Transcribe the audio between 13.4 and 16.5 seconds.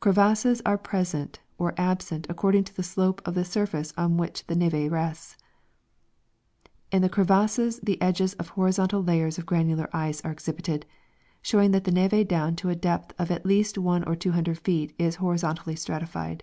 least one or two hundred feet is horizontally stratified.